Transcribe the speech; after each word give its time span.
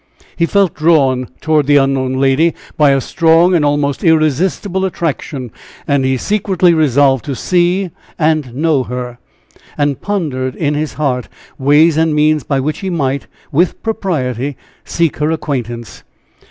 He 0.35 0.47
felt 0.47 0.73
drawn 0.73 1.29
toward 1.41 1.67
the 1.67 1.75
unknown 1.77 2.13
lady 2.13 2.55
by 2.75 2.89
a 2.89 2.99
strong 2.99 3.53
and 3.53 3.63
almost 3.63 4.03
irresistible 4.03 4.83
attraction; 4.83 5.51
and 5.87 6.03
he 6.03 6.17
secretly 6.17 6.73
resolved 6.73 7.23
to 7.25 7.35
see 7.35 7.91
and 8.17 8.55
know 8.55 8.81
her, 8.85 9.19
and 9.77 10.01
pondered 10.01 10.55
in 10.55 10.73
his 10.73 10.93
heart 10.95 11.29
ways 11.59 11.97
and 11.97 12.15
means 12.15 12.43
by 12.43 12.59
which 12.59 12.79
he 12.79 12.89
might, 12.89 13.27
with 13.51 13.83
propriety, 13.83 14.57
seek 14.83 15.17
her 15.17 15.29
acquaintance. 15.29 16.01